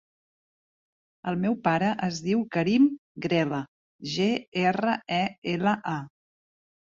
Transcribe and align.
El 1.31 1.35
meu 1.43 1.57
pare 1.67 1.91
es 2.07 2.21
diu 2.27 2.41
Karim 2.57 2.87
Grela: 3.27 3.59
ge, 4.15 4.31
erra, 4.63 4.97
e, 5.21 5.21
ela, 5.55 5.77
a. 5.95 5.95